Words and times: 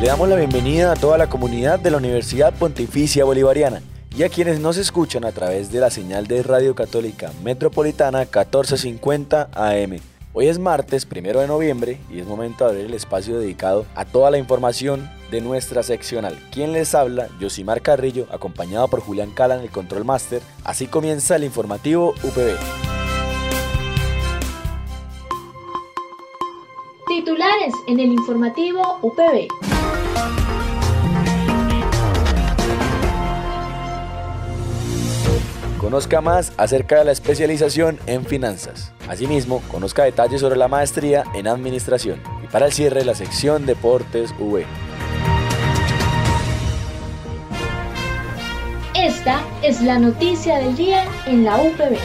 Le 0.00 0.08
damos 0.08 0.28
la 0.28 0.36
bienvenida 0.36 0.92
a 0.92 0.94
toda 0.94 1.16
la 1.16 1.26
comunidad 1.26 1.80
de 1.80 1.90
la 1.90 1.96
Universidad 1.96 2.52
Pontificia 2.52 3.24
Bolivariana 3.24 3.80
y 4.14 4.24
a 4.24 4.28
quienes 4.28 4.60
nos 4.60 4.76
escuchan 4.76 5.24
a 5.24 5.32
través 5.32 5.72
de 5.72 5.80
la 5.80 5.88
señal 5.88 6.26
de 6.26 6.42
Radio 6.42 6.74
Católica 6.74 7.32
Metropolitana 7.42 8.18
1450 8.18 9.48
AM. 9.54 9.96
Hoy 10.34 10.48
es 10.48 10.58
martes, 10.58 11.06
primero 11.06 11.40
de 11.40 11.46
noviembre, 11.46 11.98
y 12.10 12.20
es 12.20 12.26
momento 12.26 12.64
de 12.64 12.72
abrir 12.72 12.84
el 12.84 12.92
espacio 12.92 13.38
dedicado 13.38 13.86
a 13.94 14.04
toda 14.04 14.30
la 14.30 14.36
información 14.36 15.08
de 15.30 15.40
nuestra 15.40 15.82
seccional. 15.82 16.38
Quien 16.52 16.74
les 16.74 16.94
habla, 16.94 17.28
Josimar 17.40 17.80
Carrillo, 17.80 18.26
acompañado 18.30 18.88
por 18.88 19.00
Julián 19.00 19.30
Cala 19.30 19.54
en 19.54 19.62
el 19.62 19.70
Control 19.70 20.04
Master. 20.04 20.42
Así 20.62 20.88
comienza 20.88 21.36
el 21.36 21.44
informativo 21.44 22.10
UPB. 22.22 22.58
Titulares 27.08 27.72
en 27.86 28.00
el 28.00 28.12
informativo 28.12 28.98
UPB. 29.00 29.75
Conozca 35.86 36.20
más 36.20 36.52
acerca 36.56 36.98
de 36.98 37.04
la 37.04 37.12
especialización 37.12 38.00
en 38.08 38.24
finanzas. 38.26 38.90
Asimismo, 39.08 39.62
conozca 39.70 40.02
detalles 40.02 40.40
sobre 40.40 40.56
la 40.56 40.66
maestría 40.66 41.22
en 41.32 41.46
administración. 41.46 42.20
Y 42.42 42.48
para 42.48 42.66
el 42.66 42.72
cierre, 42.72 43.04
la 43.04 43.14
sección 43.14 43.66
Deportes 43.66 44.34
V. 44.36 44.66
Esta 48.96 49.40
es 49.62 49.80
la 49.80 50.00
noticia 50.00 50.58
del 50.58 50.74
día 50.74 51.04
en 51.24 51.44
la 51.44 51.56
UPB. 51.56 51.96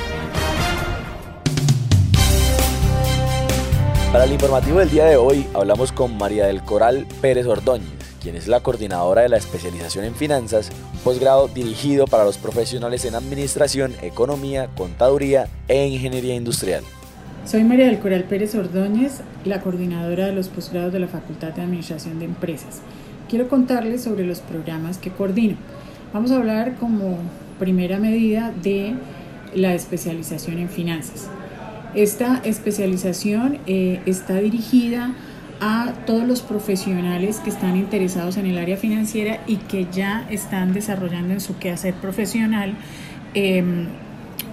Para 4.12 4.26
el 4.26 4.34
informativo 4.34 4.78
del 4.78 4.92
día 4.92 5.06
de 5.06 5.18
hoy 5.18 5.48
hablamos 5.56 5.92
con 5.92 6.16
María 6.18 6.46
del 6.46 6.62
Coral 6.62 7.08
Pérez 7.20 7.48
Ordóñez, 7.48 7.88
quien 8.22 8.36
es 8.36 8.48
la 8.48 8.62
coordinadora 8.62 9.24
de 9.24 9.30
la 9.30 9.38
especialización 9.38 10.06
en 10.06 10.16
finanzas, 10.16 10.70
posgrado 11.04 11.48
dirigido 11.48 12.06
para 12.06 12.24
los 12.24 12.38
profesionales 12.38 13.04
en 13.06 13.16
administración, 13.16 13.94
economía, 14.02 14.70
contaduría 14.78 15.48
e 15.68 15.88
ingeniería 15.88 16.36
industrial. 16.36 16.84
Soy 17.46 17.64
María 17.64 17.88
del 17.88 18.00
Coral 18.00 18.26
Pérez 18.26 18.54
Ordóñez, 18.54 19.22
la 19.46 19.62
coordinadora 19.62 20.28
de 20.28 20.34
los 20.34 20.48
posgrados 20.48 20.94
de 20.94 21.00
la 21.00 21.08
Facultad 21.08 21.54
de 21.54 21.64
Administración 21.64 22.20
de 22.20 22.26
Empresas. 22.26 22.82
Quiero 23.28 23.50
contarles 23.50 24.04
sobre 24.04 24.26
los 24.26 24.40
programas 24.40 25.00
que 25.00 25.10
coordino. 25.10 25.56
Vamos 26.14 26.32
a 26.32 26.36
hablar 26.36 26.76
como 26.76 27.18
primera 27.60 27.98
medida 27.98 28.54
de 28.62 28.94
la 29.56 29.74
especialización 29.74 30.60
en 30.60 30.70
finanzas. 30.70 31.30
Esta 31.96 32.42
especialización 32.46 33.58
eh, 33.68 34.02
está 34.06 34.36
dirigida 34.36 35.06
a 35.06 35.31
todos 36.06 36.28
los 36.28 36.42
profesionales 36.42 37.40
que 37.40 37.52
están 37.52 37.78
interesados 37.78 38.38
en 38.38 38.48
el 38.48 38.58
área 38.58 38.78
financiera 38.78 39.42
y 39.46 39.58
que 39.58 39.88
ya 39.92 40.26
están 40.30 40.74
desarrollando 40.74 41.34
en 41.34 41.40
su 41.40 41.58
quehacer 41.60 41.94
profesional 41.94 42.74
em, 43.36 43.86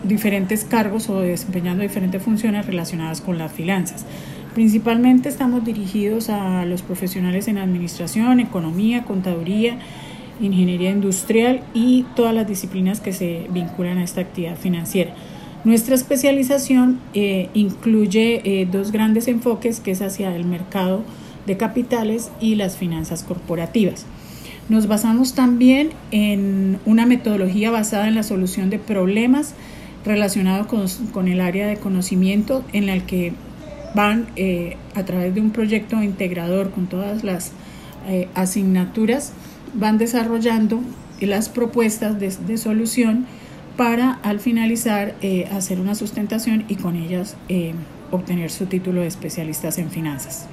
diferentes 0.04 0.64
cargos 0.64 1.08
o 1.08 1.20
desempeñando 1.20 1.82
diferentes 1.82 2.22
funciones 2.22 2.66
relacionadas 2.66 3.22
con 3.22 3.38
las 3.38 3.50
finanzas. 3.50 4.04
Principalmente 4.54 5.30
estamos 5.30 5.64
dirigidos 5.64 6.28
a 6.28 6.66
los 6.66 6.82
profesionales 6.82 7.48
en 7.48 7.56
administración, 7.56 8.38
economía, 8.38 9.04
contaduría, 9.04 9.78
ingeniería 10.40 10.90
industrial 10.90 11.62
y 11.72 12.04
todas 12.16 12.34
las 12.34 12.46
disciplinas 12.46 13.00
que 13.00 13.12
se 13.12 13.46
vinculan 13.50 13.98
a 13.98 14.04
esta 14.04 14.20
actividad 14.20 14.56
financiera. 14.56 15.14
Nuestra 15.64 15.96
especialización 15.96 17.00
eh, 17.14 17.48
incluye 17.52 18.42
eh, 18.44 18.68
dos 18.70 18.92
grandes 18.92 19.26
enfoques, 19.26 19.80
que 19.80 19.90
es 19.90 20.02
hacia 20.02 20.34
el 20.34 20.44
mercado 20.44 21.02
de 21.46 21.56
capitales 21.56 22.30
y 22.40 22.54
las 22.54 22.76
finanzas 22.76 23.24
corporativas. 23.24 24.06
Nos 24.68 24.86
basamos 24.86 25.34
también 25.34 25.90
en 26.12 26.78
una 26.86 27.06
metodología 27.06 27.70
basada 27.70 28.06
en 28.06 28.14
la 28.14 28.22
solución 28.22 28.70
de 28.70 28.78
problemas 28.78 29.54
relacionados 30.04 30.68
con, 31.12 31.26
el 31.26 31.40
área 31.40 31.66
de 31.66 31.76
conocimiento 31.76 32.64
en 32.72 32.86
la 32.86 32.98
que 33.04 33.32
van 33.94 34.26
eh, 34.36 34.76
a 34.94 35.04
través 35.04 35.34
de 35.34 35.40
un 35.40 35.50
proyecto 35.50 36.02
integrador 36.02 36.70
con 36.70 36.86
todas 36.86 37.24
las 37.24 37.52
asignaturas, 38.34 39.32
van 39.74 39.98
desarrollando 39.98 40.80
las 41.20 41.50
propuestas 41.50 42.18
de 42.18 42.56
solución 42.56 43.26
para 43.78 44.14
al 44.24 44.40
finalizar 44.40 45.14
eh, 45.22 45.46
hacer 45.52 45.78
una 45.78 45.94
sustentación 45.94 46.64
y 46.66 46.74
con 46.74 46.96
ellas 46.96 47.36
eh, 47.48 47.74
obtener 48.10 48.50
su 48.50 48.66
título 48.66 49.02
de 49.02 49.06
especialistas 49.06 49.78
en 49.78 49.88
finanzas. 49.88 50.48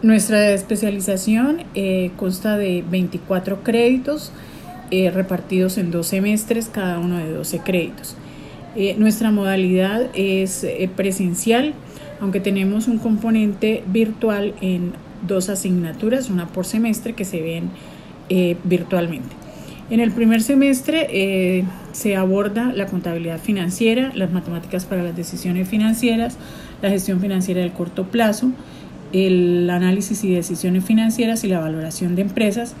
Nuestra 0.00 0.50
especialización 0.50 1.64
eh, 1.74 2.10
consta 2.16 2.56
de 2.56 2.82
24 2.90 3.62
créditos 3.62 4.32
repartidos 4.90 5.76
en 5.76 5.90
dos 5.90 6.06
semestres, 6.06 6.68
cada 6.72 7.00
uno 7.00 7.18
de 7.18 7.28
12 7.28 7.58
créditos. 7.64 8.14
nuestra 8.96 9.32
modalidad 9.32 10.08
es 10.14 10.64
presencial, 10.94 11.74
aunque 12.20 12.38
tenemos 12.38 12.86
un 12.86 12.98
componente 12.98 13.82
virtual 13.88 14.54
en 14.60 14.92
dos 15.26 15.48
asignaturas, 15.48 16.30
una 16.30 16.46
por 16.46 16.64
semestre 16.64 17.14
que 17.14 17.24
se 17.24 17.42
ven 17.42 17.70
virtualmente. 18.62 19.43
En 19.90 20.00
el 20.00 20.12
primer 20.12 20.42
semestre 20.42 21.06
eh, 21.10 21.64
se 21.92 22.16
aborda 22.16 22.72
la 22.74 22.86
contabilidad 22.86 23.38
financiera, 23.38 24.12
las 24.14 24.32
matemáticas 24.32 24.86
para 24.86 25.02
las 25.02 25.14
decisiones 25.14 25.68
financieras, 25.68 26.38
la 26.80 26.88
gestión 26.88 27.20
financiera 27.20 27.60
del 27.60 27.72
corto 27.72 28.04
plazo, 28.04 28.50
el 29.12 29.68
análisis 29.68 30.24
y 30.24 30.32
decisiones 30.32 30.84
financieras 30.84 31.44
y 31.44 31.48
la 31.48 31.60
valoración 31.60 32.16
de 32.16 32.22
empresas 32.22 32.74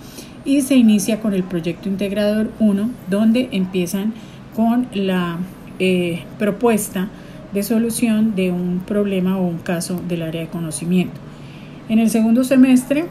y 0.46 0.62
se 0.62 0.76
inicia 0.76 1.20
con 1.20 1.34
el 1.34 1.44
proyecto 1.44 1.88
integrador 1.88 2.50
1 2.58 2.90
donde 3.10 3.50
empiezan 3.52 4.14
con 4.56 4.88
la 4.94 5.38
eh, 5.78 6.22
propuesta 6.38 7.08
de 7.52 7.62
solución 7.62 8.34
de 8.34 8.50
un 8.50 8.80
problema 8.84 9.38
o 9.38 9.46
un 9.46 9.58
caso 9.58 10.00
del 10.08 10.22
área 10.22 10.40
de 10.40 10.48
conocimiento. 10.48 11.20
En 11.88 11.98
el 11.98 12.08
segundo 12.08 12.44
semestre 12.44 13.04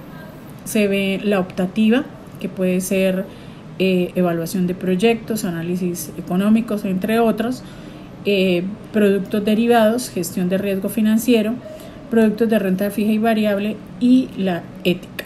se 0.66 0.88
ve 0.88 1.22
la 1.24 1.40
optativa 1.40 2.03
que 2.40 2.50
puede 2.50 2.82
ser 2.82 3.26
eh, 3.79 4.11
evaluación 4.13 4.67
de 4.67 4.75
proyectos, 4.75 5.45
análisis 5.45 6.11
económicos, 6.17 6.85
entre 6.85 7.19
otros, 7.19 7.63
eh, 8.23 8.63
productos 8.91 9.44
derivados, 9.44 10.09
gestión 10.09 10.47
de 10.47 10.59
riesgo 10.59 10.89
financiero, 10.89 11.56
productos 12.11 12.50
de 12.50 12.59
renta 12.59 12.91
fija 12.91 13.11
y 13.11 13.17
variable 13.17 13.75
y 14.00 14.29
la 14.38 14.61
ética. 14.84 15.25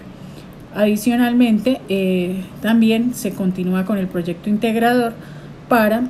Adicionalmente, 0.74 1.82
eh, 1.90 2.42
también 2.62 3.14
se 3.16 3.34
continúa 3.34 3.84
con 3.84 3.98
el 3.98 4.08
proyecto 4.08 4.50
integrador 4.50 5.14
para 5.68 6.04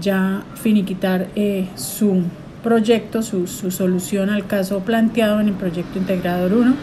ya 0.00 0.44
finiquitar 0.54 1.26
su 1.74 2.22
proyecto, 2.62 3.22
su, 3.22 3.48
su, 3.48 3.72
solución 3.72 4.30
al 4.30 4.46
caso 4.46 4.78
planteado 4.80 5.40
en 5.40 5.48
el 5.48 5.54
proyecto 5.54 5.98
integrador 5.98 6.52
1 6.52 6.74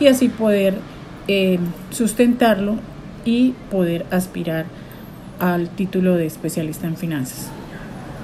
y 0.00 0.08
así 0.08 0.28
poder 0.28 0.74
sustentarlo 1.90 2.74
y 3.24 3.54
poder 3.70 4.06
aspirar 4.10 4.66
al 5.38 5.68
título 5.68 6.16
de 6.16 6.26
especialista 6.26 6.86
en 6.86 6.96
finanzas. 6.96 7.50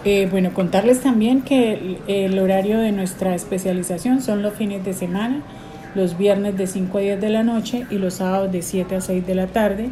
Eh, 0.05 0.29
bueno, 0.31 0.53
contarles 0.53 1.01
también 1.01 1.43
que 1.43 1.99
el, 2.07 2.39
horario 2.39 2.79
de 2.79 2.93
nuestra 2.93 3.35
especialización 3.35 4.21
son 4.21 4.43
los 4.43 4.53
fines 4.53 4.85
de 4.85 4.93
semana, 4.93 5.43
los 5.95 6.19
viernes 6.19 6.59
de 6.59 6.67
5 6.67 6.99
a 6.99 7.01
10 7.01 7.21
de 7.21 7.31
la 7.31 7.43
noche 7.43 7.87
y 7.91 7.97
los 7.97 8.15
sábados 8.15 8.53
de 8.53 8.61
7 8.61 8.97
a 8.97 9.01
6 9.01 9.27
de 9.27 9.35
la 9.35 9.47
tarde 9.47 9.89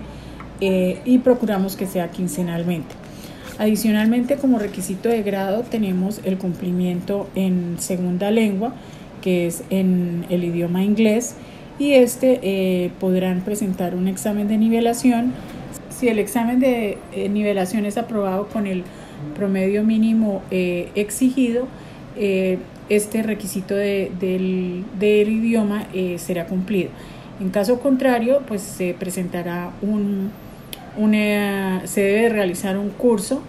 eh, 0.60 1.00
y 1.06 1.18
procuramos 1.18 1.76
que 1.76 1.86
sea 1.86 2.10
quincenalmente. 2.10 2.94
Adicionalmente, 3.58 4.36
como 4.36 4.58
requisito 4.58 5.08
de 5.08 5.22
grado 5.22 5.62
tenemos 5.62 6.20
el 6.24 6.36
cumplimiento 6.36 7.28
en 7.34 7.76
segunda 7.78 8.30
lengua, 8.30 8.74
que 9.22 9.46
es 9.46 9.62
en 9.70 10.26
el 10.28 10.44
idioma 10.44 10.82
inglés, 10.82 11.36
y 11.78 11.94
este 11.94 12.40
eh, 12.42 12.90
podrán 13.00 13.40
presentar 13.40 13.94
un 13.94 14.08
examen 14.08 14.48
de 14.48 14.58
nivelación. 14.58 15.32
Si 15.90 16.08
el 16.08 16.18
examen 16.18 16.60
de 16.60 16.98
eh, 17.12 17.28
nivelación 17.28 17.86
es 17.86 17.96
aprobado 17.96 18.48
con 18.48 18.66
el 18.66 18.84
promedio 19.34 19.84
mínimo 19.84 20.42
eh, 20.50 20.90
exigido, 20.94 21.66
este 22.88 23.22
requisito 23.22 23.74
del, 23.74 24.84
idioma 25.00 25.86
será 26.18 26.46
cumplido. 26.46 26.90
En 27.40 27.48
caso 27.48 27.80
contrario, 27.80 28.42
pues 28.46 28.60
se 28.60 28.92
presentará 28.92 29.70
un, 29.80 30.30
se 31.86 32.00
debe 32.02 32.28
realizar 32.28 32.76
un 32.76 32.90
curso 32.90 33.40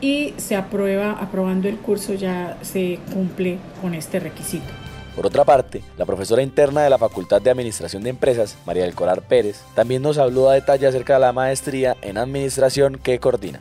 y 0.00 0.32
se 0.38 0.56
aprueba, 0.56 1.12
aprobando 1.12 1.68
el 1.68 1.76
curso 1.76 2.14
ya 2.14 2.56
se 2.62 2.98
cumple 3.12 3.58
con 3.82 3.94
este 3.94 4.18
requisito. 4.18 4.89
Por 5.20 5.26
otra 5.26 5.44
parte, 5.44 5.82
la 5.98 6.06
profesora 6.06 6.42
interna 6.42 6.80
de 6.80 6.88
la 6.88 6.96
Facultad 6.96 7.42
de 7.42 7.50
Administración 7.50 8.02
de 8.02 8.08
Empresas, 8.08 8.56
María 8.64 8.84
del 8.84 8.94
Colar 8.94 9.20
Pérez, 9.20 9.60
también 9.74 10.00
nos 10.00 10.16
habló 10.16 10.48
a 10.48 10.54
detalle 10.54 10.86
acerca 10.86 11.12
de 11.12 11.20
la 11.20 11.34
maestría 11.34 11.94
en 12.00 12.16
Administración 12.16 12.96
que 12.96 13.18
coordina. 13.18 13.60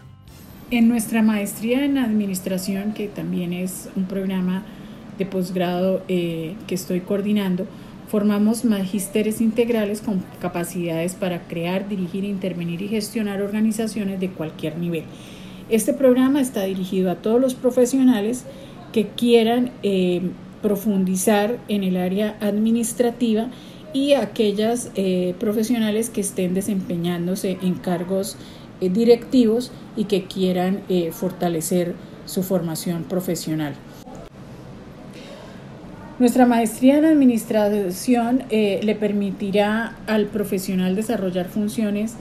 En 0.72 0.88
nuestra 0.88 1.22
maestría 1.22 1.84
en 1.84 1.98
Administración, 1.98 2.94
que 2.94 3.10
también 3.10 3.52
es 3.52 3.90
un 3.98 4.06
programa 4.06 4.64
de 5.18 5.26
posgrado 5.26 6.02
eh, 6.08 6.56
que 6.66 6.76
estoy 6.76 7.02
coordinando, 7.02 7.66
formamos 8.08 8.64
magísteres 8.64 9.42
integrales 9.42 10.00
con 10.00 10.24
capacidades 10.40 11.16
para 11.16 11.42
crear, 11.50 11.90
dirigir, 11.90 12.24
intervenir 12.24 12.82
y 12.84 12.88
gestionar 12.88 13.42
organizaciones 13.42 14.22
de 14.22 14.30
cualquier 14.30 14.78
nivel. 14.78 15.04
Este 15.68 15.92
programa 15.92 16.40
está 16.40 16.64
dirigido 16.64 17.12
a 17.12 17.16
todos 17.16 17.42
los 17.42 17.54
profesionales 17.54 18.46
que 18.94 19.08
quieran 19.08 19.72
eh, 19.84 20.22
profundizar 20.62 21.58
en 21.68 21.84
el 21.84 21.98
área 21.98 22.38
administrativa 22.42 23.50
y 23.94 24.14
aquellas 24.14 24.92
eh, 24.96 25.36
profesionales 25.40 26.10
que 26.10 26.22
estén 26.22 26.54
desempeñándose 26.54 27.58
en 27.62 27.76
cargos 27.76 28.38
eh, 28.82 28.90
directivos 28.90 29.72
y 29.96 30.06
que 30.06 30.26
quieran 30.26 30.82
eh, 30.90 31.12
fortalecer 31.12 31.96
su 32.26 32.44
formación 32.44 33.04
profesional. 33.04 33.74
Nuestra 36.20 36.46
maestría 36.46 36.98
en 36.98 37.06
administración 37.06 38.44
le 38.52 38.96
permitirá 39.00 39.96
al 40.06 40.26
profesional 40.26 40.98
desarrollar 40.98 41.48
funciones 41.48 42.16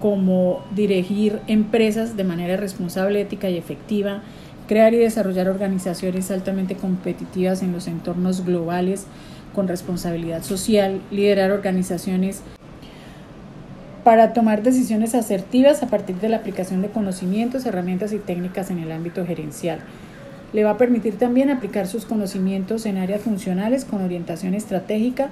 como 0.00 0.62
dirigir 0.76 1.40
empresas 1.46 2.14
de 2.14 2.24
manera 2.24 2.58
responsable, 2.58 3.22
ética 3.22 3.48
y 3.48 3.56
efectiva, 3.56 4.22
crear 4.68 4.94
y 4.94 4.98
desarrollar 4.98 5.48
organizaciones 5.48 6.30
altamente 6.30 6.76
competitivas 6.76 7.62
en 7.62 7.72
los 7.72 7.88
entornos 7.88 8.44
globales 8.44 9.06
con 9.54 9.66
responsabilidad 9.66 10.42
social, 10.42 11.00
liderar 11.10 11.50
organizaciones 11.50 12.42
para 14.04 14.34
tomar 14.34 14.62
decisiones 14.62 15.14
asertivas 15.14 15.82
a 15.82 15.88
partir 15.88 16.16
de 16.16 16.28
la 16.28 16.36
aplicación 16.36 16.82
de 16.82 16.90
conocimientos, 16.90 17.66
herramientas 17.66 18.12
y 18.12 18.18
técnicas 18.18 18.70
en 18.70 18.78
el 18.78 18.92
ámbito 18.92 19.26
gerencial. 19.26 19.80
Le 20.52 20.64
va 20.64 20.70
a 20.70 20.78
permitir 20.78 21.18
también 21.18 21.50
aplicar 21.50 21.86
sus 21.88 22.04
conocimientos 22.04 22.86
en 22.86 22.98
áreas 22.98 23.22
funcionales 23.22 23.84
con 23.84 24.02
orientación 24.02 24.54
estratégica 24.54 25.28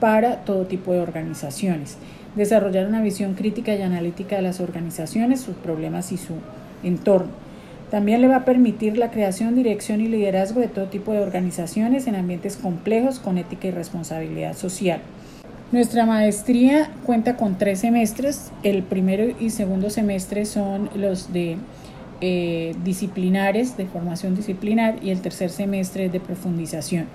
para 0.00 0.44
todo 0.44 0.66
tipo 0.66 0.92
de 0.92 1.00
organizaciones. 1.00 1.98
Desarrollar 2.36 2.86
una 2.86 3.02
visión 3.02 3.34
crítica 3.34 3.74
y 3.74 3.82
analítica 3.82 4.36
de 4.36 4.42
las 4.42 4.60
organizaciones, 4.60 5.40
sus 5.40 5.56
problemas 5.56 6.12
y 6.12 6.16
su 6.16 6.34
entorno 6.82 7.45
también 7.90 8.20
le 8.20 8.28
va 8.28 8.36
a 8.36 8.44
permitir 8.44 8.98
la 8.98 9.10
creación, 9.10 9.54
dirección 9.54 10.00
y 10.00 10.08
liderazgo 10.08 10.60
de 10.60 10.68
todo 10.68 10.86
tipo 10.86 11.12
de 11.12 11.20
organizaciones 11.20 12.06
en 12.06 12.16
ambientes 12.16 12.56
complejos 12.56 13.18
con 13.20 13.38
ética 13.38 13.68
y 13.68 13.70
responsabilidad 13.70 14.56
social. 14.56 15.00
Nuestra 15.72 16.06
maestría 16.06 16.90
cuenta 17.04 17.36
con 17.36 17.58
tres 17.58 17.80
semestres. 17.80 18.52
El 18.62 18.82
primero 18.82 19.34
y 19.40 19.50
segundo 19.50 19.90
semestre 19.90 20.44
son 20.44 20.90
los 20.94 21.32
de 21.32 21.56
eh, 22.20 22.74
disciplinares, 22.84 23.76
de 23.76 23.86
formación 23.86 24.36
disciplinar, 24.36 24.96
y 25.02 25.10
el 25.10 25.20
tercer 25.20 25.50
semestre 25.50 26.08
de 26.08 26.20
profundización. 26.20 27.06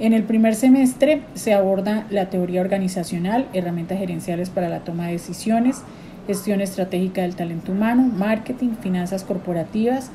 En 0.00 0.12
el 0.12 0.22
primer 0.22 0.54
semestre 0.54 1.22
se 1.34 1.54
aborda 1.54 2.06
la 2.08 2.30
teoría 2.30 2.60
organizacional, 2.60 3.46
herramientas 3.52 3.98
gerenciales 3.98 4.48
para 4.48 4.68
la 4.68 4.80
toma 4.80 5.06
de 5.06 5.12
decisiones, 5.12 5.82
gestión 6.26 6.60
estratégica 6.60 7.22
del 7.22 7.36
talento 7.36 7.72
humano, 7.72 8.02
marketing, 8.02 8.70
finanzas 8.80 9.24
corporativas, 9.24 10.10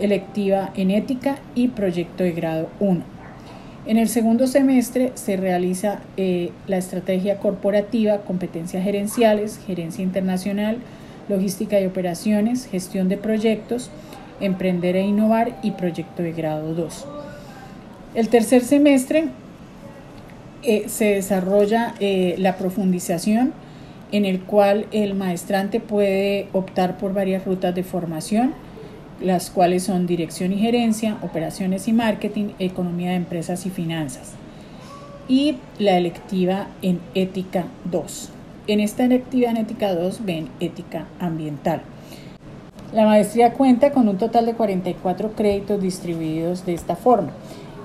electiva 0.00 0.70
en 0.76 0.90
ética 0.90 1.38
y 1.54 1.68
proyecto 1.68 2.24
de 2.24 2.32
grado 2.32 2.68
1. 2.80 3.18
En 3.86 3.96
el 3.96 4.08
segundo 4.08 4.46
semestre 4.46 5.12
se 5.14 5.36
realiza 5.36 6.00
eh, 6.16 6.50
la 6.66 6.76
estrategia 6.76 7.38
corporativa, 7.38 8.18
competencias 8.18 8.84
gerenciales, 8.84 9.58
gerencia 9.66 10.04
internacional, 10.04 10.78
logística 11.28 11.80
y 11.80 11.86
operaciones, 11.86 12.66
gestión 12.66 13.08
de 13.08 13.16
proyectos, 13.16 13.90
emprender 14.40 14.96
e 14.96 15.02
innovar 15.02 15.58
y 15.62 15.72
proyecto 15.72 16.22
de 16.22 16.32
grado 16.32 16.74
2. 16.74 17.06
El 18.14 18.28
tercer 18.28 18.62
semestre 18.62 19.28
eh, 20.62 20.84
se 20.88 21.14
desarrolla 21.14 21.94
eh, 22.00 22.34
la 22.38 22.56
profundización, 22.56 23.52
en 24.12 24.24
el 24.24 24.40
cual 24.40 24.86
el 24.92 25.14
maestrante 25.14 25.80
puede 25.80 26.48
optar 26.52 26.98
por 26.98 27.12
varias 27.12 27.44
rutas 27.44 27.74
de 27.74 27.82
formación, 27.82 28.54
las 29.20 29.50
cuales 29.50 29.82
son 29.82 30.06
dirección 30.06 30.52
y 30.52 30.58
gerencia, 30.58 31.18
operaciones 31.22 31.88
y 31.88 31.92
marketing, 31.92 32.50
economía 32.58 33.10
de 33.10 33.16
empresas 33.16 33.66
y 33.66 33.70
finanzas. 33.70 34.32
Y 35.28 35.56
la 35.78 35.98
electiva 35.98 36.68
en 36.82 37.00
ética 37.14 37.64
2. 37.90 38.30
En 38.68 38.80
esta 38.80 39.04
electiva 39.04 39.50
en 39.50 39.58
ética 39.58 39.94
2 39.94 40.24
ven 40.24 40.48
ética 40.60 41.06
ambiental. 41.20 41.82
La 42.92 43.04
maestría 43.04 43.52
cuenta 43.52 43.92
con 43.92 44.08
un 44.08 44.16
total 44.16 44.46
de 44.46 44.54
44 44.54 45.32
créditos 45.32 45.82
distribuidos 45.82 46.64
de 46.64 46.72
esta 46.72 46.96
forma. 46.96 47.32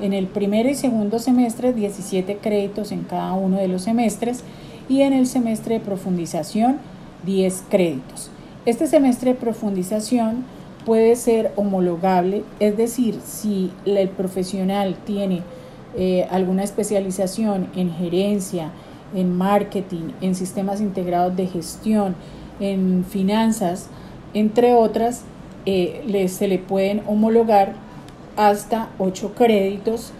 En 0.02 0.14
el 0.14 0.28
primer 0.28 0.66
y 0.66 0.76
segundo 0.76 1.20
semestre, 1.20 1.74
17 1.74 2.38
créditos 2.38 2.92
en 2.92 3.04
cada 3.04 3.34
uno 3.34 3.58
de 3.58 3.68
los 3.68 3.84
semestres 3.84 4.44
y 4.90 5.02
en 5.02 5.14
el 5.14 5.28
semestre 5.28 5.76
de 5.76 5.80
profundización 5.86 6.78
10 7.26 7.64
créditos. 7.70 8.30
Este 8.66 8.88
semestre 8.88 9.34
de 9.34 9.40
profundización 9.40 10.46
puede 10.86 11.16
ser 11.16 11.52
homologable, 11.56 12.44
es 12.60 12.78
decir, 12.78 13.20
si 13.26 13.72
el 13.86 14.10
profesional 14.10 14.96
tiene 15.06 15.42
eh, 15.96 16.28
alguna 16.30 16.64
especialización 16.64 17.70
en 17.76 17.92
gerencia, 17.92 18.72
en 19.16 19.38
marketing, 19.38 20.10
en 20.22 20.36
sistemas 20.36 20.82
integrados 20.82 21.36
de 21.36 21.48
gestión, 21.48 22.16
en 22.60 23.06
finanzas, 23.06 23.88
entre 24.34 24.74
otras, 24.74 25.24
eh, 25.66 26.28
se 26.30 26.48
le 26.48 26.58
pueden 26.58 27.04
homologar 27.08 27.74
hasta 28.36 28.90
8 28.98 29.34
créditos 29.36 30.12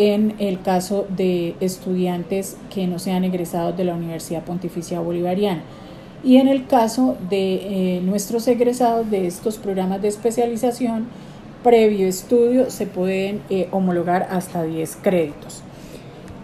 en 0.00 0.34
el 0.38 0.62
caso 0.62 1.06
de 1.14 1.54
estudiantes 1.60 2.56
que 2.72 2.86
no 2.86 2.98
sean 2.98 3.22
egresados 3.22 3.76
de 3.76 3.84
la 3.84 3.94
Universidad 3.94 4.44
Pontificia 4.44 4.98
Bolivariana. 4.98 5.62
Y 6.24 6.38
en 6.38 6.48
el 6.48 6.66
caso 6.66 7.18
de 7.28 7.96
eh, 7.96 8.00
nuestros 8.02 8.48
egresados 8.48 9.10
de 9.10 9.26
estos 9.26 9.58
programas 9.58 10.00
de 10.00 10.08
especialización, 10.08 11.06
previo 11.62 12.06
estudio 12.06 12.70
se 12.70 12.86
pueden 12.86 13.42
eh, 13.50 13.68
homologar 13.72 14.26
hasta 14.30 14.62
10 14.62 14.96
créditos. 15.02 15.62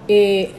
Eh, 0.09 0.52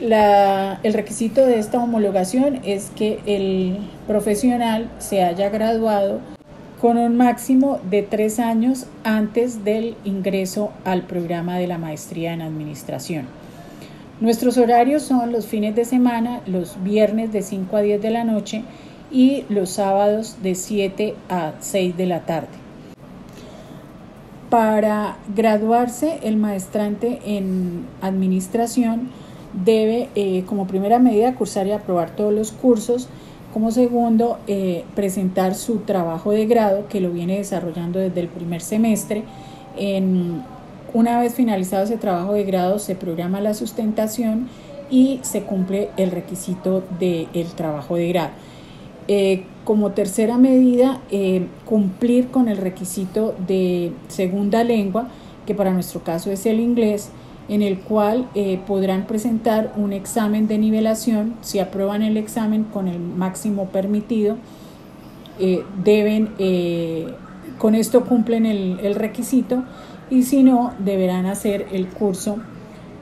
el 0.82 0.94
requisito 0.94 1.46
de 1.46 1.60
esta 1.60 1.78
homologación 1.78 2.62
es 2.66 2.90
que 2.96 3.20
el 3.28 3.78
profesional 4.08 4.90
se 4.98 5.24
haya 5.24 5.50
graduado 5.50 6.20
con 6.82 6.98
un 6.98 7.18
máximo 7.18 7.80
de 7.90 8.04
tres 8.04 8.40
años 8.40 8.86
antes 9.04 9.64
del 9.64 9.96
ingreso 10.04 10.72
al 10.86 11.04
programa 11.04 11.58
de 11.58 11.68
la 11.68 11.78
maestría 11.78 12.34
en 12.34 12.42
administración. 12.42 13.26
Nuestros 14.20 14.58
horarios 14.58 15.04
son 15.04 15.32
los 15.32 15.46
fines 15.46 15.76
de 15.76 15.86
semana, 15.86 16.42
los 16.46 16.84
viernes 16.84 17.32
de 17.32 17.42
5 17.42 17.78
a 17.78 17.82
10 17.82 18.02
de 18.02 18.10
la 18.10 18.24
noche 18.24 18.64
y 19.12 19.46
los 19.50 19.70
sábados 19.72 20.38
de 20.42 20.56
7 20.56 21.16
a 21.30 21.54
6 21.60 21.98
de 21.98 22.06
la 22.06 22.22
tarde. 22.22 22.48
Para 24.50 25.18
graduarse, 25.36 26.20
el 26.24 26.38
maestrante 26.38 27.20
en 27.26 27.86
administración 28.02 29.10
debe, 29.66 30.10
eh, 30.16 30.44
como 30.46 30.68
primera 30.68 31.00
medida, 31.00 31.36
cursar 31.36 31.68
y 31.68 31.72
aprobar 31.72 32.12
todos 32.16 32.34
los 32.34 32.52
cursos 32.52 33.10
como 33.54 33.72
segundo, 33.72 34.38
eh, 34.48 34.84
presentar 34.96 35.56
su 35.56 35.80
trabajo 35.80 36.32
de 36.32 36.46
grado, 36.46 36.88
que 36.88 37.02
lo 37.02 37.12
viene 37.12 37.38
desarrollando 37.38 38.00
desde 38.00 38.20
el 38.20 38.28
primer 38.28 38.62
semestre. 38.62 39.24
En, 39.78 40.44
una 40.94 41.20
vez 41.20 41.34
finalizado 41.34 41.84
ese 41.84 41.98
trabajo 41.98 42.34
de 42.34 42.44
grado, 42.44 42.80
se 42.80 42.96
programa 42.96 43.42
la 43.42 43.54
sustentación 43.54 44.48
y 44.90 45.20
se 45.22 45.44
cumple 45.44 45.90
el 45.98 46.12
requisito 46.12 46.84
del 47.00 47.48
trabajo 47.56 47.96
de 47.96 48.08
grado. 48.10 48.32
Eh, 49.08 49.44
como 49.64 49.92
tercera 49.92 50.38
medida, 50.38 51.02
eh, 51.12 51.48
cumplir 51.66 52.28
con 52.30 52.48
el 52.48 52.58
requisito 52.58 53.36
de 53.48 53.92
segunda 54.08 54.64
lengua, 54.64 55.10
que 55.46 55.56
para 55.56 55.72
nuestro 55.72 56.04
caso 56.04 56.32
es 56.32 56.46
el 56.46 56.60
inglés, 56.60 57.10
en 57.50 57.62
el 57.62 57.80
cual 57.80 58.30
eh, 58.36 58.60
podrán 58.66 59.08
presentar 59.08 59.74
un 59.76 59.94
examen 59.94 60.48
de 60.48 60.58
nivelación. 60.58 61.36
Si 61.42 61.60
aprueban 61.60 62.02
el 62.02 62.18
examen 62.18 62.64
con 62.64 62.88
el 62.88 63.00
máximo 63.00 63.68
permitido, 63.70 64.38
eh, 65.40 65.64
deben, 65.84 66.34
eh, 66.40 67.14
con 67.58 67.76
esto 67.76 68.06
cumplen 68.06 68.46
el, 68.46 68.80
el, 68.82 68.96
requisito 68.96 69.64
y 70.10 70.24
si 70.24 70.44
no, 70.44 70.74
deberán 70.80 71.26
hacer 71.26 71.68
el 71.72 71.88
curso 71.88 72.38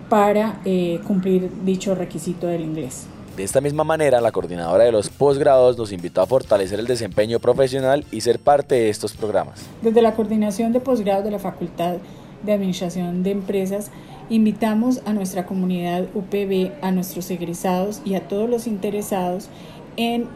para 0.09 0.59
cumplir 1.07 1.49
dicho 1.65 1.95
requisito 1.95 2.45
del 2.45 2.61
inglés. 2.61 3.07
De 3.35 3.43
esta 3.43 3.59
misma 3.59 3.83
manera, 3.83 4.21
la 4.21 4.31
coordinadora 4.31 4.83
de 4.83 4.91
los 4.91 5.09
posgrados 5.09 5.77
nos 5.77 5.91
invitó 5.91 6.21
a 6.21 6.27
fortalecer 6.27 6.79
el 6.79 6.87
desempeño 6.87 7.39
profesional 7.39 8.05
y 8.11 8.21
ser 8.21 8.39
parte 8.39 8.75
de 8.75 8.89
estos 8.89 9.13
programas. 9.13 9.65
Desde 9.81 10.01
la 10.01 10.13
coordinación 10.13 10.71
de 10.71 10.79
posgrados 10.79 11.25
de 11.25 11.31
la 11.31 11.39
Facultad 11.39 11.97
de 12.43 12.53
Administración 12.53 13.23
de 13.23 13.31
Empresas, 13.31 13.91
invitamos 14.29 15.01
a 15.05 15.13
nuestra 15.13 15.45
comunidad 15.45 16.07
UPB, 16.13 16.71
a 16.81 16.91
nuestros 16.91 17.29
egresados 17.31 18.01
y 18.05 18.15
a 18.15 18.27
todos 18.27 18.49
los 18.49 18.67
interesados 18.67 19.49
en 19.97 20.27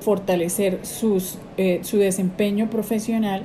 fortalecer 0.00 0.80
eh, 1.56 1.80
su 1.82 1.96
desempeño 1.98 2.70
profesional 2.70 3.42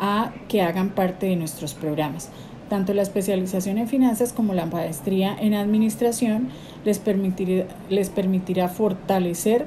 a 0.00 0.32
que 0.48 0.62
hagan 0.62 0.90
parte 0.90 1.26
de 1.26 1.36
nuestros 1.36 1.74
programas. 1.74 2.30
Tanto 2.68 2.94
la 2.94 3.02
especialización 3.02 3.78
en 3.78 3.88
finanzas 3.88 4.32
como 4.32 4.52
la 4.52 4.66
maestría 4.66 5.36
en 5.38 5.54
administración 5.54 6.48
les 6.84 6.98
permitirá, 6.98 7.66
les 7.88 8.10
permitirá 8.10 8.68
fortalecer 8.68 9.66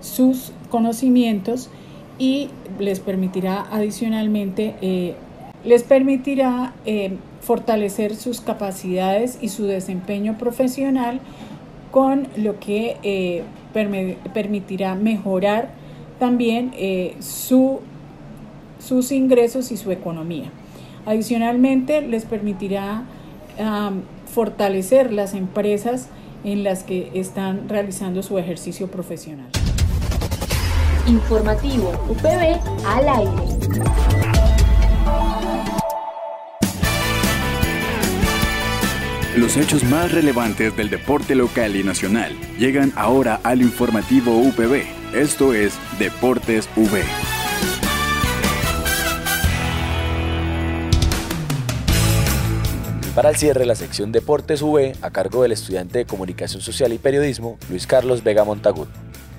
sus 0.00 0.52
conocimientos 0.68 1.70
y 2.18 2.50
les 2.78 3.00
permitirá 3.00 3.66
adicionalmente 3.70 4.76
eh, 4.82 5.16
les 5.64 5.82
permitirá 5.82 6.74
eh, 6.84 7.16
fortalecer 7.40 8.14
sus 8.16 8.40
capacidades 8.40 9.38
y 9.40 9.48
su 9.48 9.64
desempeño 9.64 10.36
profesional 10.38 11.20
con 11.90 12.28
lo 12.36 12.58
que 12.58 12.96
eh, 13.02 13.42
permitirá 14.32 14.94
mejorar 14.94 15.70
también 16.18 16.72
su, 17.20 17.80
sus 18.78 19.10
ingresos 19.12 19.72
y 19.72 19.76
su 19.76 19.90
economía. 19.90 20.50
Adicionalmente, 21.06 22.02
les 22.02 22.24
permitirá 22.24 23.02
fortalecer 24.26 25.12
las 25.12 25.34
empresas 25.34 26.08
en 26.44 26.62
las 26.62 26.84
que 26.84 27.10
están 27.14 27.68
realizando 27.68 28.22
su 28.22 28.38
ejercicio 28.38 28.88
profesional. 28.88 29.48
Informativo 31.06 31.92
UPB 32.08 32.60
al 32.86 33.08
aire. 33.08 34.03
Los 39.36 39.56
hechos 39.56 39.82
más 39.82 40.12
relevantes 40.12 40.76
del 40.76 40.90
deporte 40.90 41.34
local 41.34 41.74
y 41.74 41.82
nacional 41.82 42.32
llegan 42.56 42.92
ahora 42.94 43.40
al 43.42 43.62
informativo 43.62 44.38
UPB. 44.38 44.84
Esto 45.12 45.52
es 45.52 45.76
Deportes 45.98 46.68
V. 46.76 47.02
Para 53.16 53.30
el 53.30 53.36
cierre, 53.36 53.66
la 53.66 53.74
sección 53.74 54.12
Deportes 54.12 54.62
V, 54.62 54.92
a 55.02 55.10
cargo 55.10 55.42
del 55.42 55.50
estudiante 55.50 55.98
de 55.98 56.04
Comunicación 56.04 56.62
Social 56.62 56.92
y 56.92 56.98
Periodismo, 56.98 57.58
Luis 57.68 57.88
Carlos 57.88 58.22
Vega 58.22 58.44
Montagut. 58.44 58.88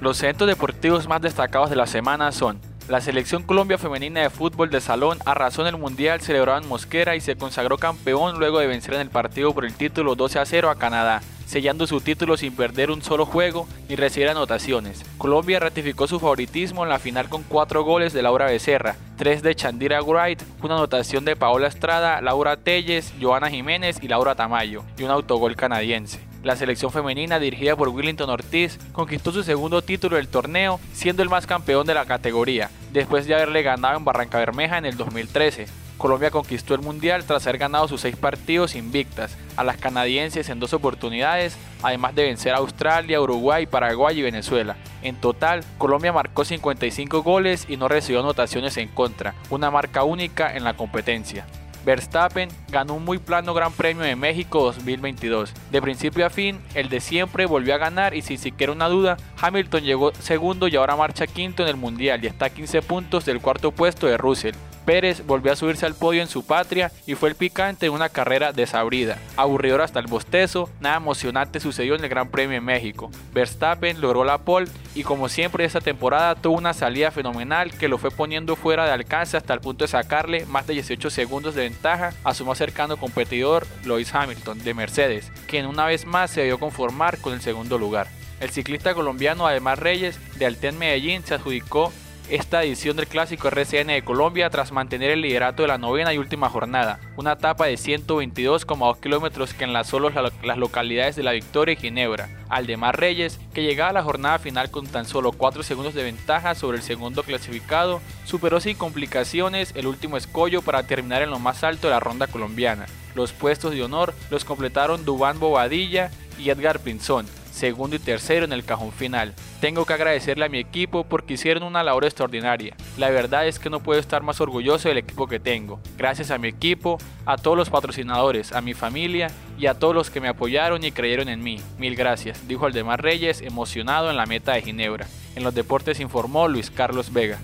Los 0.02 0.22
eventos 0.24 0.50
deportivos 0.50 1.08
más 1.08 1.22
destacados 1.22 1.70
de 1.70 1.78
la 1.78 1.88
semana 1.88 2.34
son 2.34 2.60
la 2.88 3.02
selección 3.02 3.44
Colombia 3.44 3.78
femenina 3.78 4.22
de 4.22 4.30
fútbol 4.30 4.70
de 4.70 4.80
salón 4.80 5.18
arrasó 5.26 5.62
en 5.62 5.74
el 5.74 5.78
Mundial 5.80 6.22
celebrado 6.22 6.62
en 6.62 6.68
Mosquera 6.68 7.16
y 7.16 7.22
se 7.22 7.36
consagró 7.36 7.78
campeón 7.78 8.38
luego 8.38 8.60
de 8.60 8.68
vencer 8.68 8.94
en 8.94 9.02
el 9.02 9.10
partido 9.10 9.54
por 9.54 9.66
el 9.66 9.74
título 9.74 10.16
12 10.16 10.40
a 10.40 10.46
0 10.46 10.70
a 10.70 10.76
Canadá 10.76 11.22
sellando 11.46 11.88
su 11.88 12.02
título 12.02 12.38
sin 12.38 12.56
perder 12.56 12.92
un 12.92 13.02
solo 13.02 13.26
juego 13.26 13.68
ni 13.88 13.96
recibir 13.96 14.30
anotaciones. 14.30 15.04
Colombia 15.18 15.60
ratificó 15.60 16.08
su 16.08 16.20
favoritismo 16.20 16.84
en 16.84 16.90
la 16.90 17.00
final 17.00 17.30
con 17.30 17.44
cuatro 17.44 17.84
goles 17.84 18.14
de 18.14 18.22
Laura 18.22 18.46
Becerra, 18.46 18.96
tres 19.18 19.42
de 19.42 19.56
Chandira 19.56 20.02
Wright, 20.02 20.42
una 20.62 20.76
anotación 20.76 21.26
de 21.26 21.36
Paola 21.36 21.68
Estrada, 21.68 22.22
Laura 22.22 22.58
Telles, 22.58 23.14
Joana 23.22 23.50
Jiménez 23.50 24.00
y 24.02 24.08
Laura 24.08 24.36
Tamayo, 24.36 24.84
y 24.98 25.04
un 25.04 25.12
autogol 25.12 25.56
canadiense. 25.56 26.20
La 26.46 26.56
selección 26.56 26.92
femenina 26.92 27.40
dirigida 27.40 27.76
por 27.76 27.90
Willington 27.90 28.30
Ortiz 28.30 28.78
conquistó 28.92 29.32
su 29.32 29.42
segundo 29.42 29.82
título 29.82 30.18
del 30.18 30.28
torneo, 30.28 30.80
siendo 30.94 31.24
el 31.24 31.30
más 31.30 31.48
campeón 31.48 31.88
de 31.88 31.96
la 31.96 32.06
categoría, 32.06 32.70
después 32.94 33.26
de 33.26 33.34
haberle 33.34 33.64
ganado 33.64 33.98
en 33.98 34.06
Barranca 34.06 34.38
Bermeja 34.38 34.78
en 34.78 34.86
el 34.86 34.96
2013. 34.96 35.66
Colombia 35.98 36.30
conquistó 36.30 36.76
el 36.76 36.82
Mundial 36.82 37.24
tras 37.24 37.48
haber 37.48 37.58
ganado 37.58 37.88
sus 37.88 38.02
seis 38.02 38.16
partidos 38.16 38.76
invictas 38.76 39.36
a 39.56 39.64
las 39.64 39.78
canadienses 39.78 40.50
en 40.50 40.60
dos 40.60 40.74
oportunidades, 40.74 41.58
además 41.82 42.14
de 42.14 42.26
vencer 42.26 42.54
a 42.54 42.58
Australia, 42.58 43.20
Uruguay, 43.20 43.66
Paraguay 43.66 44.20
y 44.20 44.22
Venezuela. 44.22 44.76
En 45.02 45.16
total, 45.16 45.64
Colombia 45.80 46.14
marcó 46.14 46.46
55 46.46 47.24
goles 47.24 47.66
y 47.68 47.78
no 47.78 47.88
recibió 47.88 48.20
anotaciones 48.20 48.78
en 48.78 48.90
contra, 48.90 49.34
una 49.50 49.72
marca 49.72 50.04
única 50.04 50.56
en 50.56 50.64
la 50.64 50.76
competencia. 50.76 51.48
Verstappen 51.86 52.50
ganó 52.70 52.96
un 52.96 53.06
muy 53.06 53.20
plano 53.20 53.54
Gran 53.54 53.72
Premio 53.72 54.04
de 54.04 54.16
México 54.16 54.64
2022. 54.64 55.54
De 55.72 55.82
principio 55.82 56.26
a 56.26 56.30
fin, 56.30 56.60
el 56.74 56.90
de 56.90 57.00
siempre 57.00 57.46
volvió 57.46 57.76
a 57.76 57.78
ganar 57.78 58.16
y 58.16 58.22
sin 58.22 58.40
siquiera 58.40 58.74
una 58.74 58.90
duda, 58.90 59.18
Hamilton 59.40 59.84
llegó 59.84 60.14
segundo 60.16 60.68
y 60.68 60.76
ahora 60.76 60.96
marcha 60.96 61.28
quinto 61.28 61.64
en 61.64 61.70
el 61.70 61.78
Mundial 61.78 62.24
y 62.24 62.28
está 62.28 62.48
a 62.48 62.50
15 62.50 62.82
puntos 62.82 63.26
del 63.26 63.40
cuarto 63.40 63.72
puesto 63.72 64.08
de 64.08 64.18
Russell. 64.18 64.56
Pérez 64.86 65.26
volvió 65.26 65.52
a 65.52 65.56
subirse 65.56 65.86
al 65.86 65.96
podio 65.96 66.22
en 66.22 66.28
su 66.28 66.46
patria 66.46 66.92
y 67.06 67.16
fue 67.16 67.30
el 67.30 67.36
picante 67.36 67.88
en 67.88 67.94
una 67.94 68.10
carrera 68.10 68.54
desabrida. 68.54 69.18
Aburridor 69.36 69.82
hasta 69.82 70.00
el 70.00 70.08
bostezo, 70.08 70.70
nada 70.80 70.98
emocionante 70.98 71.60
sucedió 71.60 71.96
en 71.96 72.04
el 72.04 72.10
Gran 72.10 72.30
Premio 72.30 72.54
de 72.54 72.62
México. 72.62 73.10
Verstappen 73.34 74.00
logró 74.00 74.24
la 74.24 74.38
pole 74.38 74.68
y 74.94 75.04
como 75.04 75.28
siempre 75.28 75.66
esta 75.66 75.82
temporada 75.82 76.36
tuvo 76.36 76.58
una 76.58 76.74
salida 76.74 77.12
fenomenal 77.12 77.72
que 77.78 77.88
lo 77.88 77.98
fue 77.98 78.12
poniendo 78.12 78.56
fuera 78.56 78.86
de 78.86 78.92
alcance 78.92 79.38
hasta 79.38 79.54
el 79.54 79.60
punto 79.60 79.84
de 79.84 79.90
sacarle 79.90 80.46
más 80.46 80.68
de 80.68 80.74
18 80.74 81.10
segundos 81.10 81.56
de 81.56 81.64
ventaja 81.64 82.14
a 82.24 82.34
su 82.34 82.46
más 82.46 82.58
cercano 82.58 82.98
competidor, 82.98 83.66
Lewis 83.84 84.14
Hamilton, 84.14 84.64
de 84.64 84.74
Mercedes, 84.74 85.32
quien 85.48 85.66
una 85.66 85.86
vez 85.86 86.06
más 86.06 86.32
se 86.32 86.42
debió 86.42 86.60
conformar 86.60 87.18
con 87.20 87.34
el 87.34 87.42
segundo 87.42 87.78
lugar. 87.78 88.08
El 88.40 88.50
ciclista 88.50 88.94
colombiano 88.94 89.48
Además 89.48 89.80
Reyes 89.80 90.20
de 90.38 90.46
Alten 90.46 90.78
Medellín 90.78 91.24
se 91.24 91.36
adjudicó 91.36 91.92
esta 92.30 92.64
edición 92.64 92.98
del 92.98 93.08
Clásico 93.08 93.50
RCN 93.50 93.88
de 93.88 94.04
Colombia 94.04 94.50
tras 94.50 94.72
mantener 94.72 95.12
el 95.12 95.22
liderato 95.22 95.62
de 95.62 95.68
la 95.68 95.78
novena 95.78 96.14
y 96.14 96.18
última 96.18 96.50
jornada, 96.50 97.00
una 97.18 97.34
etapa 97.34 97.68
de 97.68 97.76
122,2 97.76 99.00
kilómetros 99.00 99.54
que 99.54 99.64
enlazó 99.64 100.00
las 100.00 100.58
localidades 100.58 101.16
de 101.16 101.24
La 101.24 101.34
Victoria 101.34 101.74
y 101.74 101.78
Ginebra. 101.78 102.30
Aldemar 102.50 103.00
Reyes, 103.00 103.40
que 103.54 103.64
llegaba 103.64 103.92
a 103.92 103.94
la 103.94 104.04
jornada 104.04 104.40
final 104.40 104.72
con 104.72 104.88
tan 104.88 105.06
solo 105.06 105.32
4 105.32 105.64
segundos 105.64 105.94
de 105.94 106.04
ventaja 106.04 106.56
sobre 106.56 106.78
el 106.78 106.84
segundo 106.84 107.24
clasificado, 107.24 108.02
superó 108.26 108.60
sin 108.60 108.76
complicaciones 108.76 109.72
el 109.76 109.88
último 109.88 110.18
escollo 110.18 110.62
para 110.62 110.88
terminar 110.88 111.22
en 111.22 111.30
lo 111.30 111.40
más 111.40 111.64
alto 111.64 111.88
de 111.88 111.94
la 111.94 112.00
ronda 112.00 112.28
colombiana. 112.28 112.86
Los 113.14 113.34
puestos 113.34 113.74
de 113.74 113.84
honor 113.84 114.14
los 114.30 114.46
completaron 114.46 115.06
Dubán 115.06 115.40
Bobadilla 115.40 116.12
y 116.38 116.50
Edgar 116.50 116.80
Pinzón, 116.80 117.28
segundo 117.56 117.96
y 117.96 118.00
tercero 118.00 118.46
en 118.46 118.52
el 118.52 118.66
cajón 118.66 118.92
final. 118.92 119.34
Tengo 119.62 119.86
que 119.86 119.94
agradecerle 119.94 120.46
a 120.46 120.50
mi 120.50 120.60
equipo 120.60 121.06
porque 121.06 121.36
hicieron 121.36 121.64
una 121.64 121.84
labor 121.84 122.04
extraordinaria. 122.04 122.76
La 122.98 123.10
verdad 123.10 123.48
es 123.48 123.60
que 123.60 123.70
no 123.70 123.80
puedo 123.80 124.00
estar 124.00 124.22
más 124.22 124.42
orgulloso 124.42 124.90
del 124.90 124.98
equipo 124.98 125.28
que 125.28 125.40
tengo. 125.40 125.80
Gracias 125.98 126.32
a 126.32 126.38
mi 126.38 126.50
equipo, 126.50 126.98
a 127.26 127.38
todos 127.38 127.58
los 127.58 127.70
patrocinadores, 127.70 128.52
a 128.52 128.62
mi 128.62 128.74
familia 128.74 129.32
y 129.58 129.68
a 129.68 129.74
todos 129.74 129.96
los 129.96 130.10
que 130.10 130.22
me 130.22 130.28
apoyaron 130.28 130.84
y 130.84 130.92
creyeron 130.92 131.30
en 131.30 131.42
mí. 131.42 131.60
Mil 131.80 131.96
gracias, 131.96 132.48
dijo 132.48 132.66
Aldemar 132.66 133.02
Reyes 133.02 133.42
emocionado 133.42 134.10
en 134.10 134.18
la 134.18 134.26
meta 134.26 134.54
de 134.54 134.62
Ginebra. 134.62 135.08
En 135.36 135.44
los 135.44 135.56
deportes 135.56 136.00
informó 136.00 136.48
Luis 136.48 136.70
Carlos 136.70 137.12
Vega. 137.12 137.40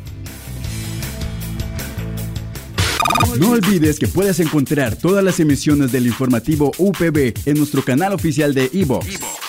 No 3.40 3.52
olvides 3.52 4.00
que 4.00 4.08
puedes 4.08 4.40
encontrar 4.40 4.96
todas 4.96 5.24
las 5.24 5.40
emisiones 5.40 5.92
del 5.92 6.08
informativo 6.08 6.72
UPB 6.78 7.34
en 7.46 7.58
nuestro 7.58 7.84
canal 7.84 8.14
oficial 8.14 8.54
de 8.54 8.70
iVox, 8.74 9.20